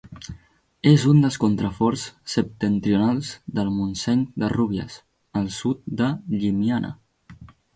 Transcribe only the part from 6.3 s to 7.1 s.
Llimiana.